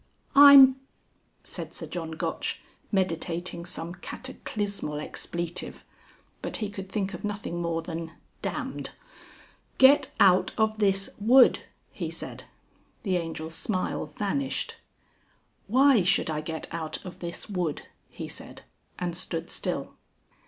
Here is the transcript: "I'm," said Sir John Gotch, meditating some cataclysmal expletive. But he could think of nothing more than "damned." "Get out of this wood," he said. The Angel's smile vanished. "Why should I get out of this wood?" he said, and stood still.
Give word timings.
"I'm," 0.33 0.77
said 1.43 1.75
Sir 1.75 1.85
John 1.85 2.13
Gotch, 2.13 2.59
meditating 2.91 3.67
some 3.67 3.93
cataclysmal 3.93 4.99
expletive. 4.99 5.83
But 6.41 6.57
he 6.57 6.71
could 6.71 6.91
think 6.91 7.13
of 7.13 7.23
nothing 7.23 7.61
more 7.61 7.83
than 7.83 8.13
"damned." 8.41 8.95
"Get 9.77 10.09
out 10.19 10.53
of 10.57 10.79
this 10.79 11.11
wood," 11.19 11.59
he 11.91 12.09
said. 12.09 12.45
The 13.03 13.17
Angel's 13.17 13.53
smile 13.53 14.07
vanished. 14.07 14.77
"Why 15.67 16.01
should 16.01 16.31
I 16.31 16.41
get 16.41 16.67
out 16.73 17.05
of 17.05 17.19
this 17.19 17.47
wood?" 17.47 17.83
he 18.09 18.27
said, 18.27 18.63
and 18.97 19.15
stood 19.15 19.51
still. 19.51 19.93